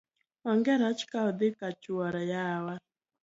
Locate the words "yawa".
2.33-2.73